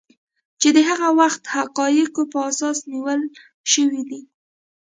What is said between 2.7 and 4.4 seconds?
نیول شوي دي